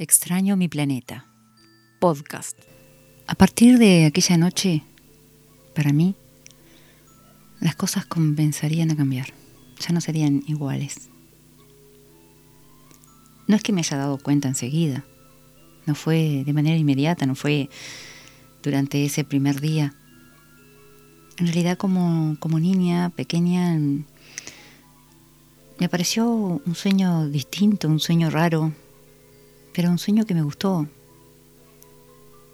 [0.00, 1.26] Extraño mi planeta.
[1.98, 2.56] Podcast.
[3.26, 4.84] A partir de aquella noche,
[5.74, 6.14] para mí,
[7.58, 9.34] las cosas comenzarían a cambiar.
[9.80, 11.10] Ya no serían iguales.
[13.48, 15.04] No es que me haya dado cuenta enseguida.
[15.84, 17.68] No fue de manera inmediata, no fue
[18.62, 19.94] durante ese primer día.
[21.38, 24.04] En realidad como, como niña pequeña me
[25.86, 28.72] apareció un sueño distinto, un sueño raro,
[29.78, 30.88] pero un sueño que me gustó.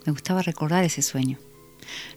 [0.04, 1.38] Me gustaba recordar ese sueño.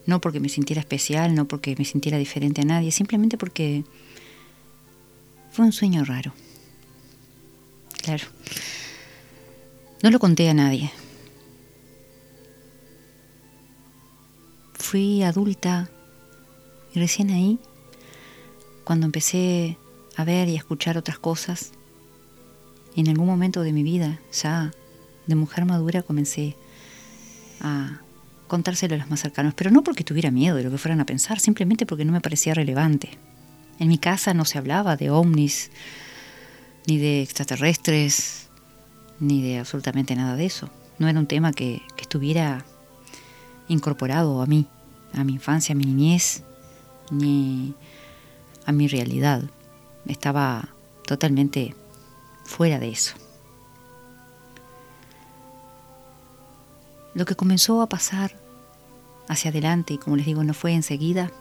[0.05, 3.85] No porque me sintiera especial, no porque me sintiera diferente a nadie, simplemente porque
[5.49, 6.33] fue un sueño raro.
[8.03, 8.25] Claro.
[10.03, 10.91] No lo conté a nadie.
[14.73, 15.89] Fui adulta
[16.94, 17.59] y recién ahí,
[18.83, 19.77] cuando empecé
[20.17, 21.71] a ver y a escuchar otras cosas,
[22.97, 24.73] en algún momento de mi vida, ya
[25.27, 26.55] de mujer madura comencé
[27.62, 28.02] a
[28.48, 31.06] contárselo a los más cercanos, pero no porque tuviera miedo de lo que fueran a
[31.06, 33.09] pensar, simplemente porque no me parecía relevante.
[33.80, 35.69] En mi casa no se hablaba de ovnis,
[36.88, 38.47] ni de extraterrestres,
[39.19, 40.69] ni de absolutamente nada de eso.
[40.97, 42.66] No era un tema que, que estuviera
[43.67, 44.67] incorporado a mí,
[45.14, 46.44] a mi infancia, a mi niñez,
[47.12, 47.75] ni
[48.66, 49.44] a mi realidad.
[50.08, 50.69] Estaba
[51.06, 51.75] totalmente
[52.45, 53.16] fuera de eso.
[57.13, 58.39] Lo que comenzó a pasar
[59.27, 61.31] hacia adelante, y como les digo, no fue enseguida,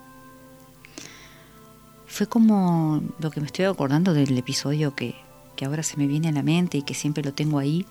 [2.07, 5.15] fue como lo que me estoy acordando del episodio que,
[5.55, 7.87] que ahora se me viene a la mente y que siempre lo tengo ahí,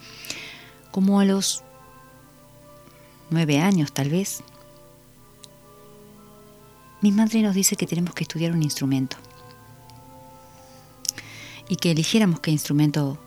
[0.91, 1.63] como a los
[3.29, 4.43] nueve años tal vez.
[7.01, 9.17] Mi madre nos dice que tenemos que estudiar un instrumento
[11.67, 13.17] y que eligiéramos qué instrumento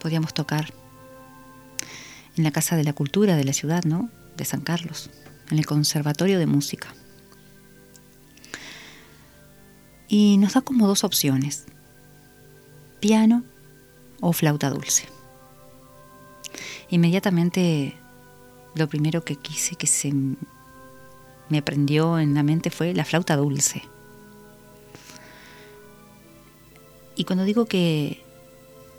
[0.00, 0.72] podíamos tocar
[2.36, 4.10] en la Casa de la Cultura de la ciudad, ¿no?
[4.36, 5.10] De San Carlos,
[5.50, 6.94] en el Conservatorio de Música.
[10.08, 11.64] Y nos da como dos opciones,
[13.00, 13.44] piano
[14.20, 15.04] o flauta dulce.
[16.90, 17.96] Inmediatamente
[18.74, 20.12] lo primero que quise que se
[21.48, 23.82] me aprendió en la mente fue la flauta dulce.
[27.14, 28.24] Y cuando digo que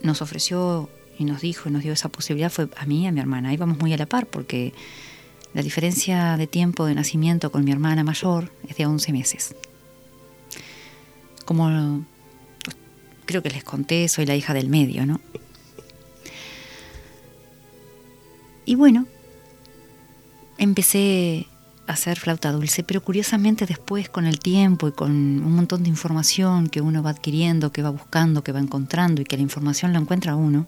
[0.01, 3.11] nos ofreció y nos dijo y nos dio esa posibilidad fue a mí y a
[3.11, 3.53] mi hermana.
[3.53, 4.73] Íbamos muy a la par porque
[5.53, 9.55] la diferencia de tiempo de nacimiento con mi hermana mayor es de 11 meses.
[11.45, 12.05] Como
[13.25, 15.19] creo que les conté, soy la hija del medio, ¿no?
[18.65, 19.05] Y bueno,
[20.57, 21.47] empecé
[21.85, 25.89] a hacer flauta dulce, pero curiosamente después con el tiempo y con un montón de
[25.89, 29.91] información que uno va adquiriendo, que va buscando, que va encontrando y que la información
[29.91, 30.65] la encuentra uno,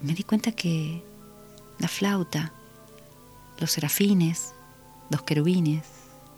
[0.00, 1.02] me di cuenta que
[1.78, 2.52] la flauta,
[3.58, 4.54] los serafines,
[5.10, 5.84] los querubines,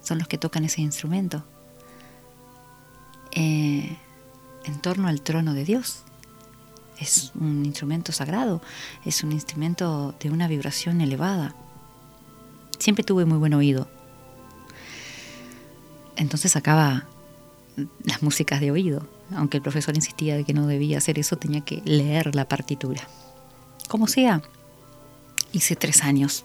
[0.03, 1.45] son los que tocan ese instrumento
[3.33, 3.97] eh,
[4.65, 6.03] en torno al trono de Dios.
[6.99, 8.61] Es un instrumento sagrado,
[9.05, 11.55] es un instrumento de una vibración elevada.
[12.79, 13.89] Siempre tuve muy buen oído.
[16.17, 17.07] Entonces sacaba
[18.05, 21.63] las músicas de oído, aunque el profesor insistía de que no debía hacer eso, tenía
[21.63, 23.09] que leer la partitura.
[23.91, 24.41] Como sea,
[25.51, 26.45] hice tres años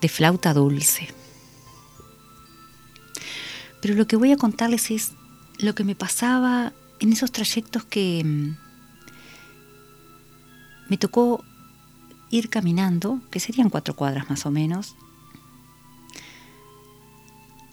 [0.00, 1.12] de flauta dulce.
[3.80, 5.10] Pero lo que voy a contarles es
[5.58, 8.56] lo que me pasaba en esos trayectos que mm,
[10.88, 11.44] me tocó
[12.30, 14.94] ir caminando, que serían cuatro cuadras más o menos,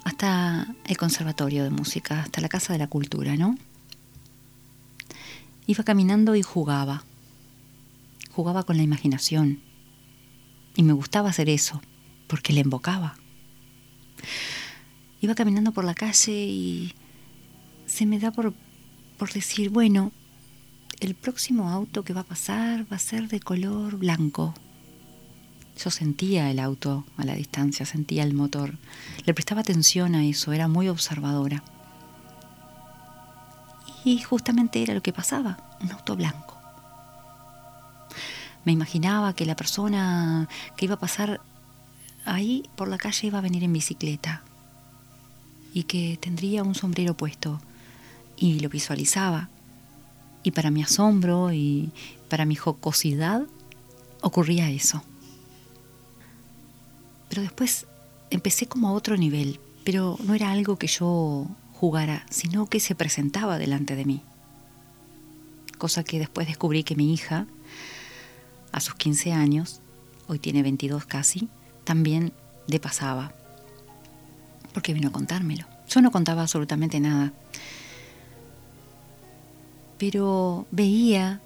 [0.04, 3.56] hasta el Conservatorio de Música, hasta la Casa de la Cultura, ¿no?
[5.68, 7.04] Iba caminando y jugaba
[8.40, 9.60] jugaba con la imaginación.
[10.74, 11.82] Y me gustaba hacer eso,
[12.28, 13.18] porque le invocaba.
[15.20, 16.94] Iba caminando por la calle y
[17.86, 18.54] se me da por,
[19.18, 20.14] por decir, bueno,
[21.02, 24.54] el próximo auto que va a pasar va a ser de color blanco.
[25.78, 28.78] Yo sentía el auto a la distancia, sentía el motor.
[29.26, 31.62] Le prestaba atención a eso, era muy observadora.
[34.06, 36.59] Y justamente era lo que pasaba, un auto blanco.
[38.66, 41.42] Me imaginaba que la persona que iba a pasar
[42.26, 44.44] ahí por la calle iba a venir en bicicleta
[45.74, 47.62] y que tendría un sombrero puesto
[48.38, 49.50] y lo visualizaba.
[50.44, 51.92] Y para mi asombro y
[52.30, 53.44] para mi jocosidad
[54.22, 55.04] ocurría eso.
[57.30, 57.86] Pero después
[58.30, 62.96] empecé como a otro nivel, pero no era algo que yo jugara, sino que se
[62.96, 64.22] presentaba delante de mí.
[65.78, 67.48] cosa que después descubrí que mi hija,
[68.72, 69.82] a sus 15 años,
[70.28, 71.50] hoy tiene 22 casi,
[71.84, 72.34] también
[72.68, 73.34] le pasaba,
[74.74, 75.66] porque vino a contármelo.
[75.88, 77.34] Yo no contaba absolutamente nada,
[79.98, 81.42] pero veía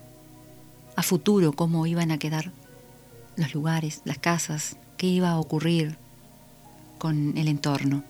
[0.96, 2.52] a futuro cómo iban a quedar
[3.36, 5.98] los lugares, las casas, qué iba a ocurrir
[6.98, 8.04] con el entorno.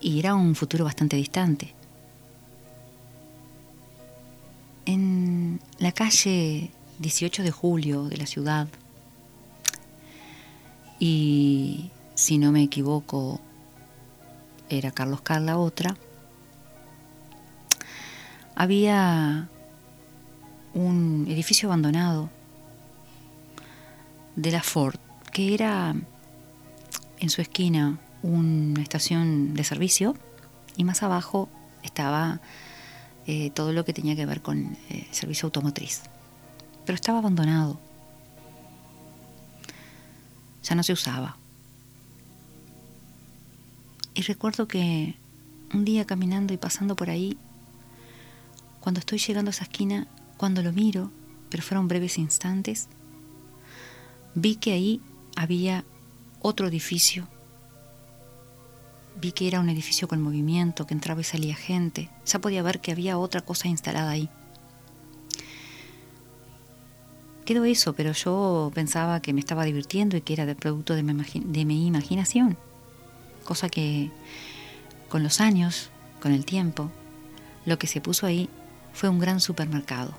[0.00, 1.74] Y era un futuro bastante distante.
[5.82, 6.70] La calle
[7.00, 8.68] 18 de julio de la ciudad,
[11.00, 13.40] y si no me equivoco,
[14.68, 15.96] era Carlos Carla otra,
[18.54, 19.48] había
[20.72, 22.30] un edificio abandonado
[24.36, 25.00] de la Ford,
[25.32, 25.96] que era
[27.18, 30.14] en su esquina una estación de servicio
[30.76, 31.48] y más abajo
[31.82, 32.40] estaba
[33.26, 36.02] eh, todo lo que tenía que ver con eh, servicio automotriz.
[36.84, 37.78] Pero estaba abandonado.
[40.64, 41.36] Ya no se usaba.
[44.14, 45.14] Y recuerdo que
[45.72, 47.38] un día caminando y pasando por ahí,
[48.80, 51.10] cuando estoy llegando a esa esquina, cuando lo miro,
[51.48, 52.88] pero fueron breves instantes,
[54.34, 55.00] vi que ahí
[55.36, 55.84] había
[56.40, 57.28] otro edificio.
[59.20, 62.10] Vi que era un edificio con movimiento, que entraba y salía gente.
[62.26, 64.28] Ya podía ver que había otra cosa instalada ahí.
[67.44, 71.12] Quedó eso, pero yo pensaba que me estaba divirtiendo y que era producto de mi,
[71.34, 72.56] de mi imaginación.
[73.44, 74.10] Cosa que
[75.08, 76.90] con los años, con el tiempo,
[77.66, 78.48] lo que se puso ahí
[78.92, 80.14] fue un gran supermercado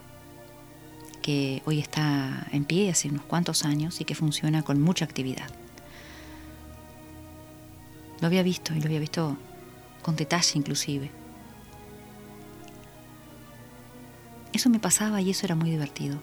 [1.22, 5.50] que hoy está en pie hace unos cuantos años y que funciona con mucha actividad.
[8.24, 9.36] Lo había visto y lo había visto
[10.02, 11.12] con detalle inclusive.
[14.54, 16.22] Eso me pasaba y eso era muy divertido.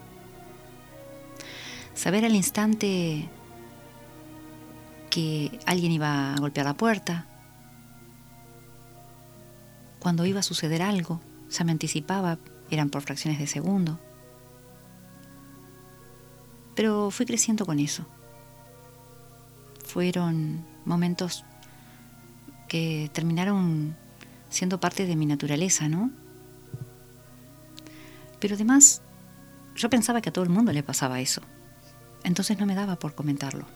[1.92, 3.28] Saber al instante
[5.10, 7.26] que alguien iba a golpear la puerta,
[9.98, 12.38] cuando iba a suceder algo, se me anticipaba,
[12.70, 14.00] eran por fracciones de segundo.
[16.74, 18.06] Pero fui creciendo con eso.
[19.84, 21.44] Fueron momentos
[22.70, 23.96] que terminaron
[24.48, 26.12] siendo parte de mi naturaleza, ¿no?
[28.38, 29.02] Pero además,
[29.74, 31.42] yo pensaba que a todo el mundo le pasaba eso.
[32.22, 33.66] Entonces no me daba por comentarlo.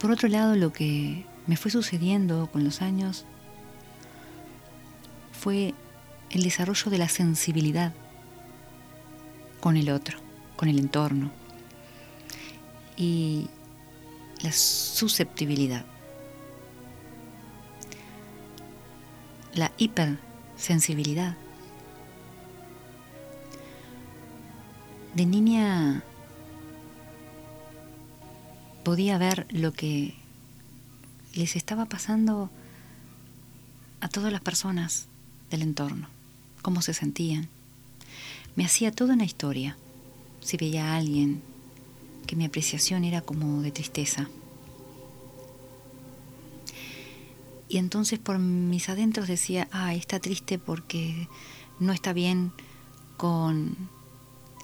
[0.00, 3.24] Por otro lado, lo que me fue sucediendo con los años
[5.30, 5.72] fue
[6.30, 7.92] el desarrollo de la sensibilidad
[9.60, 10.18] con el otro,
[10.56, 11.30] con el entorno,
[12.96, 13.46] y
[14.42, 15.91] la susceptibilidad.
[19.54, 21.36] La hipersensibilidad.
[25.14, 26.02] De niña
[28.82, 30.14] podía ver lo que
[31.34, 32.50] les estaba pasando
[34.00, 35.06] a todas las personas
[35.50, 36.08] del entorno,
[36.62, 37.48] cómo se sentían.
[38.56, 39.76] Me hacía toda una historia.
[40.40, 41.42] Si veía a alguien
[42.26, 44.28] que mi apreciación era como de tristeza.
[47.72, 51.26] Y entonces por mis adentros decía, ah, está triste porque
[51.80, 52.52] no está bien
[53.16, 53.88] con,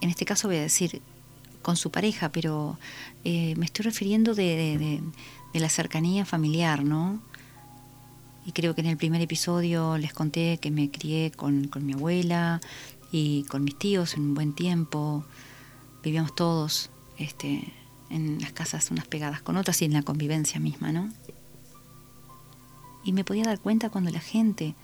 [0.02, 1.00] en este caso voy a decir,
[1.62, 2.78] con su pareja, pero
[3.24, 5.00] eh, me estoy refiriendo de,
[5.54, 7.22] la cercanía familiar, ¿no?
[8.44, 11.94] Y creo que en el primer episodio les conté que me crié con, con mi
[11.94, 12.60] abuela
[13.10, 15.24] y con mis tíos en un buen tiempo,
[16.04, 17.72] vivíamos todos este,
[18.10, 21.10] en las casas unas pegadas con otras y en la convivencia misma, ¿no?
[23.08, 24.74] Y me podía dar cuenta cuando la gente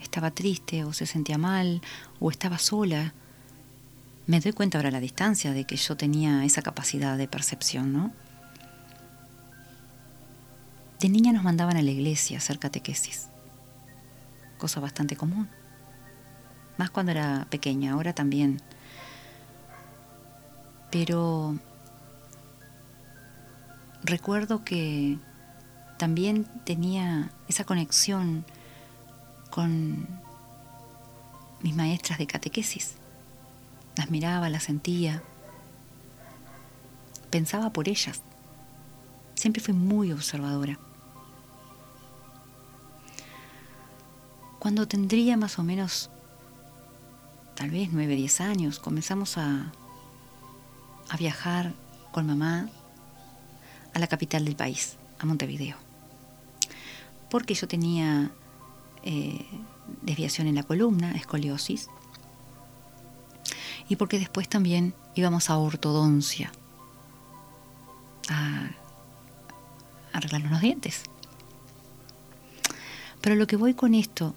[0.00, 1.82] estaba triste o se sentía mal
[2.20, 3.12] o estaba sola.
[4.26, 7.92] Me doy cuenta ahora a la distancia de que yo tenía esa capacidad de percepción,
[7.92, 8.12] ¿no?
[11.00, 13.28] De niña nos mandaban a la iglesia hacer catequesis,
[14.56, 15.46] cosa bastante común.
[16.78, 18.62] Más cuando era pequeña, ahora también.
[20.90, 21.58] Pero
[24.02, 25.18] recuerdo que
[25.98, 28.44] también tenía esa conexión
[29.50, 30.06] con
[31.62, 32.94] mis maestras de catequesis.
[33.96, 35.22] Las miraba, las sentía,
[37.30, 38.20] pensaba por ellas.
[39.34, 40.78] Siempre fui muy observadora.
[44.58, 46.10] Cuando tendría más o menos,
[47.54, 49.72] tal vez nueve, diez años, comenzamos a,
[51.08, 51.72] a viajar
[52.12, 52.68] con mamá
[53.94, 55.85] a la capital del país, a Montevideo.
[57.36, 58.30] Porque yo tenía
[59.02, 59.44] eh,
[60.00, 61.90] desviación en la columna, escoliosis,
[63.90, 66.50] y porque después también íbamos a ortodoncia
[68.30, 68.70] a
[70.14, 71.02] arreglarnos los dientes.
[73.20, 74.34] Pero lo que voy con esto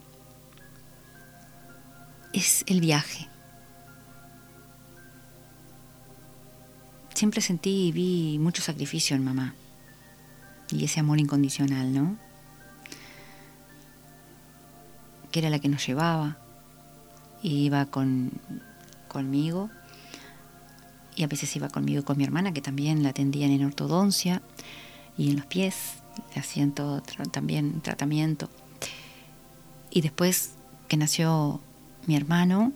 [2.34, 3.30] es el viaje.
[7.14, 9.56] Siempre sentí y vi mucho sacrificio en mamá
[10.70, 12.29] y ese amor incondicional, ¿no?
[15.32, 16.38] Que era la que nos llevaba,
[17.42, 18.32] y iba con,
[19.08, 19.70] conmigo
[21.16, 24.42] y a veces iba conmigo y con mi hermana que también la atendían en ortodoncia
[25.18, 25.96] y en los pies,
[26.34, 28.50] hacían todo también tratamiento.
[29.90, 30.54] Y después
[30.88, 31.60] que nació
[32.08, 32.72] mi hermano,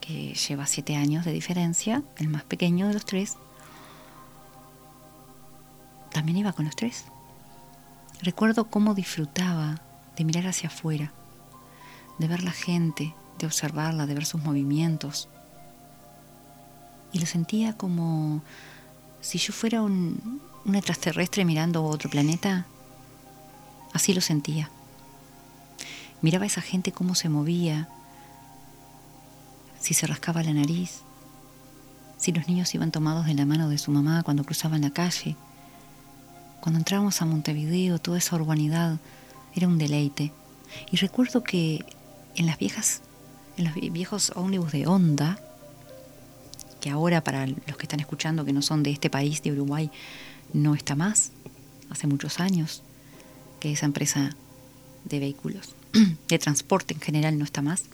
[0.00, 3.36] que lleva siete años de diferencia, el más pequeño de los tres,
[6.10, 7.04] también iba con los tres.
[8.22, 9.80] Recuerdo cómo disfrutaba
[10.16, 11.12] de mirar hacia afuera,
[12.18, 15.28] de ver la gente, de observarla, de ver sus movimientos.
[17.12, 18.42] Y lo sentía como
[19.20, 20.40] si yo fuera un,
[20.72, 22.66] extraterrestre mirando otro planeta.
[23.92, 24.70] Así lo sentía.
[26.20, 27.88] Miraba a esa gente cómo se movía,
[29.80, 31.02] si se rascaba la nariz,
[32.16, 35.36] si los niños iban tomados de la mano de su mamá cuando cruzaban la calle.
[36.60, 38.98] Cuando entrábamos a Montevideo, toda esa urbanidad
[39.54, 40.32] era un deleite.
[40.90, 41.84] Y recuerdo que
[42.36, 43.02] en las viejas
[43.56, 45.38] en los viejos ómnibus de Honda,
[46.80, 49.90] que ahora para los que están escuchando que no son de este país, de Uruguay,
[50.52, 51.30] no está más,
[51.90, 52.82] hace muchos años
[53.60, 54.36] que esa empresa
[55.04, 55.74] de vehículos,
[56.28, 57.84] de transporte en general no está más.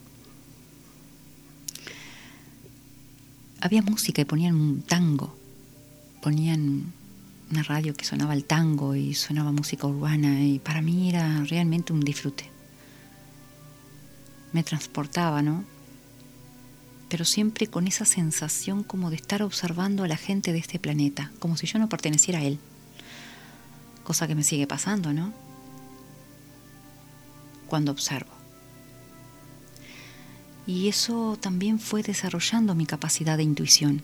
[3.61, 5.37] Había música y ponían un tango,
[6.23, 6.93] ponían
[7.51, 11.93] una radio que sonaba el tango y sonaba música urbana y para mí era realmente
[11.93, 12.50] un disfrute
[14.53, 15.65] me transportaba, ¿no?
[17.09, 21.33] Pero siempre con esa sensación como de estar observando a la gente de este planeta,
[21.39, 22.59] como si yo no perteneciera a él.
[24.05, 25.33] Cosa que me sigue pasando, ¿no?
[27.67, 28.31] Cuando observo.
[30.67, 34.03] Y eso también fue desarrollando mi capacidad de intuición,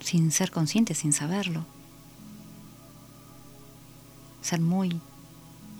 [0.00, 1.64] sin ser consciente, sin saberlo.
[4.42, 5.00] Ser muy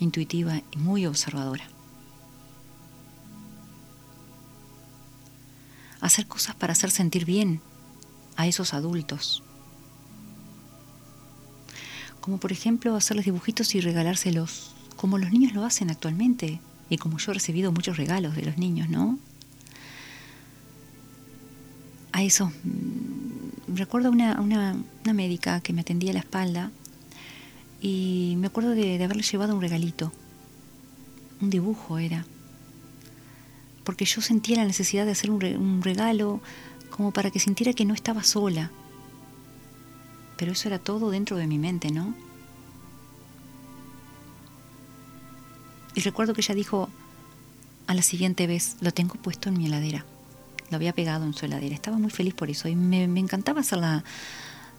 [0.00, 1.65] intuitiva y muy observadora.
[6.00, 7.61] Hacer cosas para hacer sentir bien
[8.37, 9.43] a esos adultos.
[12.21, 17.19] Como por ejemplo hacerles dibujitos y regalárselos, como los niños lo hacen actualmente, y como
[17.19, 19.19] yo he recibido muchos regalos de los niños, ¿no?
[22.12, 24.75] A eso, mm, recuerdo una, una,
[25.12, 26.71] médica que me atendía la espalda
[27.81, 30.12] y me acuerdo de haberle llevado un regalito,
[31.40, 32.26] un dibujo era
[33.88, 36.42] porque yo sentía la necesidad de hacer un regalo
[36.90, 38.71] como para que sintiera que no estaba sola.
[40.37, 42.14] Pero eso era todo dentro de mi mente, ¿no?
[45.95, 46.90] Y recuerdo que ella dijo
[47.87, 50.04] a la siguiente vez, lo tengo puesto en mi heladera.
[50.68, 51.75] Lo había pegado en su heladera.
[51.75, 54.04] Estaba muy feliz por eso y me, me encantaba hacerla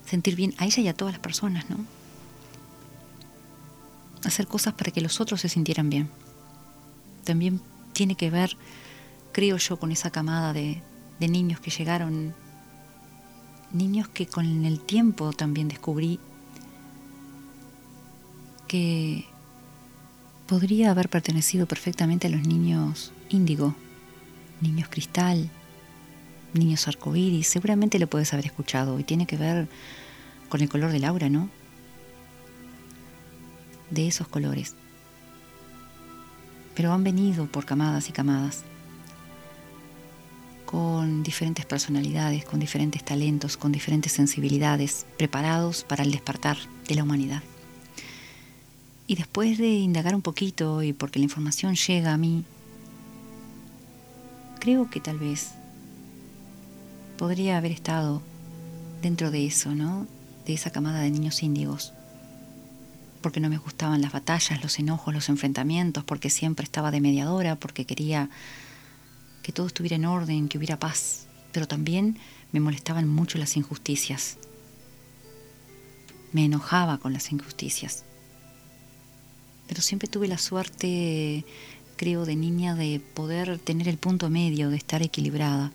[0.06, 1.78] sentir bien a ella y a todas las personas, ¿no?
[4.24, 6.12] Hacer cosas para que los otros se sintieran bien.
[7.24, 7.60] También
[7.94, 8.56] tiene que ver
[9.32, 10.82] creo yo, con esa camada de,
[11.20, 12.34] niños que llegaron,
[13.72, 16.20] niños que con el tiempo también descubrí
[18.68, 19.26] que
[20.48, 23.76] podría haber pertenecido perfectamente a los niños índigo,
[24.62, 25.50] niños cristal,
[26.54, 29.68] niños arcoíris, seguramente lo puedes haber escuchado y tiene que ver
[30.50, 31.50] con el color del aura, ¿no?
[33.92, 34.76] De esos colores.
[36.76, 38.64] Pero han venido por camadas y camadas
[40.70, 46.58] con diferentes personalidades, con diferentes talentos, con diferentes sensibilidades, preparados para el despertar
[46.88, 47.42] de la humanidad.
[49.08, 52.44] Y después de indagar un poquito y porque la información llega a mí,
[54.60, 55.54] creo que tal vez
[57.18, 58.22] podría haber estado
[59.02, 60.06] dentro de eso, ¿no?
[60.46, 61.94] De esa camada de niños índigos.
[63.22, 67.56] Porque no me gustaban las batallas, los enojos, los enfrentamientos, porque siempre estaba de mediadora,
[67.56, 68.30] porque quería
[69.44, 72.18] que todo estuviera en orden, que hubiera paz, pero también
[72.52, 74.38] me molestaban mucho las injusticias.
[76.32, 78.04] Me enojaba con las injusticias.
[79.68, 81.46] Pero siempre tuve la suerte,
[81.96, 85.72] creo, de niña de poder tener el punto medio, de estar equilibrada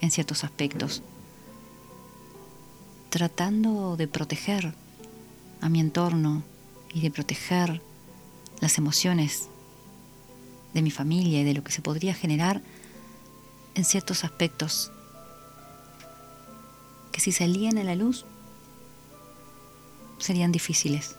[0.00, 1.02] en ciertos aspectos,
[3.10, 4.74] tratando de proteger
[5.60, 6.42] a mi entorno
[6.92, 7.82] y de proteger
[8.60, 9.48] las emociones
[10.74, 12.62] de mi familia y de lo que se podría generar
[13.74, 14.90] en ciertos aspectos
[17.10, 18.24] que si salían a la luz
[20.18, 21.16] serían difíciles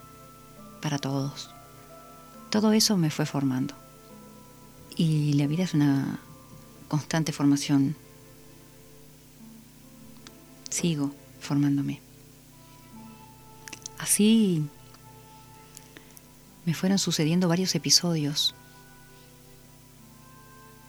[0.81, 1.49] para todos.
[2.49, 3.75] Todo eso me fue formando.
[4.95, 6.19] Y la vida es una
[6.87, 7.95] constante formación.
[10.69, 12.01] Sigo formándome.
[13.97, 14.63] Así
[16.65, 18.55] me fueron sucediendo varios episodios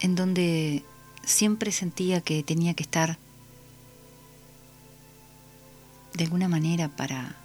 [0.04, 0.84] en donde
[1.24, 3.16] siempre sentía que tenía que estar
[6.12, 7.36] de alguna manera para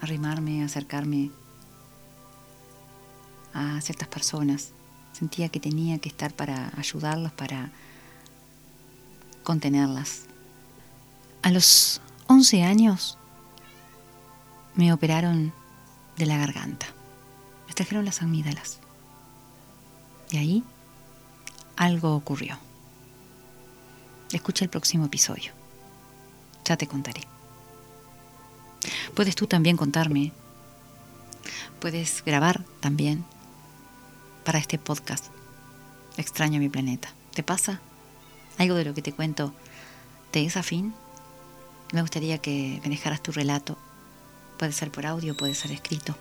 [0.00, 1.30] arrimarme, acercarme
[3.52, 4.72] a ciertas personas.
[5.12, 7.70] Sentía que tenía que estar para ayudarlas, para
[9.44, 10.22] contenerlas.
[11.42, 13.18] A los 11 años
[14.74, 15.52] me operaron
[16.16, 16.86] de la garganta.
[17.68, 18.80] Me trajeron las amígdalas.
[20.32, 20.64] Y ahí
[21.76, 22.58] algo ocurrió.
[24.32, 25.52] Escucha el próximo episodio.
[26.64, 27.22] Ya te contaré.
[29.14, 30.32] Puedes tú también contarme.
[31.80, 33.24] Puedes grabar también
[34.44, 35.26] para este podcast.
[36.16, 37.08] Extraño mi planeta.
[37.34, 37.80] ¿Te pasa?
[38.58, 39.52] ¿Algo de lo que te cuento
[40.30, 40.94] te es afín?
[41.92, 43.76] Me gustaría que me dejaras tu relato.
[44.58, 46.16] Puede ser por audio, puede ser escrito.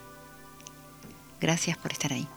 [1.39, 2.27] Gracias por estar ahí.